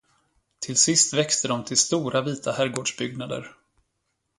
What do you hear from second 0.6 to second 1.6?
sist växte